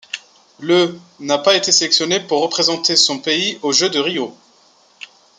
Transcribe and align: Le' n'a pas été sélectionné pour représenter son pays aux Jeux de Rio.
Le' 0.59 0.97
n'a 1.19 1.37
pas 1.37 1.55
été 1.55 1.71
sélectionné 1.71 2.19
pour 2.21 2.41
représenter 2.41 2.95
son 2.95 3.19
pays 3.19 3.59
aux 3.61 3.71
Jeux 3.71 3.91
de 3.91 3.99
Rio. 3.99 4.35